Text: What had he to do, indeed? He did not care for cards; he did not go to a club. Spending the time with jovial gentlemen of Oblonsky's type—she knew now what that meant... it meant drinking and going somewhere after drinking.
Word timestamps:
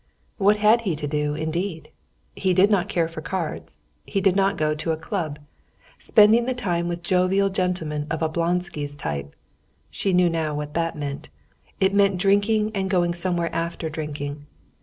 What 0.39 0.57
had 0.57 0.81
he 0.81 0.95
to 0.95 1.05
do, 1.05 1.35
indeed? 1.35 1.91
He 2.35 2.55
did 2.55 2.71
not 2.71 2.89
care 2.89 3.07
for 3.07 3.21
cards; 3.21 3.81
he 4.03 4.19
did 4.19 4.35
not 4.35 4.57
go 4.57 4.73
to 4.73 4.91
a 4.91 4.97
club. 4.97 5.37
Spending 5.99 6.45
the 6.45 6.55
time 6.55 6.87
with 6.87 7.03
jovial 7.03 7.49
gentlemen 7.51 8.07
of 8.09 8.21
Oblonsky's 8.21 8.95
type—she 8.95 10.11
knew 10.11 10.27
now 10.27 10.55
what 10.55 10.73
that 10.73 10.97
meant... 10.97 11.29
it 11.79 11.93
meant 11.93 12.17
drinking 12.17 12.71
and 12.73 12.89
going 12.89 13.13
somewhere 13.13 13.53
after 13.53 13.91
drinking. 13.91 14.47